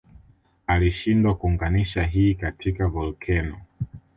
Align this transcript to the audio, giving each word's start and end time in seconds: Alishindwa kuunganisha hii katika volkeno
Alishindwa 0.67 1.35
kuunganisha 1.35 2.03
hii 2.03 2.35
katika 2.35 2.87
volkeno 2.87 3.61